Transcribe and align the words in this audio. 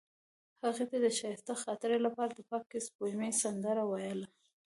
هغې 0.63 0.97
د 1.03 1.07
ښایسته 1.17 1.53
خاطرو 1.63 1.97
لپاره 2.05 2.31
د 2.35 2.41
پاک 2.49 2.67
سپوږمۍ 2.85 3.31
سندره 3.43 3.83
ویله. 3.89 4.27